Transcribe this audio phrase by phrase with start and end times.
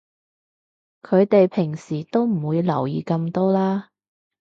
[1.03, 3.89] 佢哋平時都唔會留意咁多啦